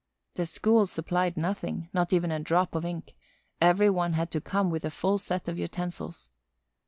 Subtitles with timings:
[0.33, 3.13] The school supplied nothing, not even a drop of ink;
[3.61, 6.31] every one had to come with a full set of utensils.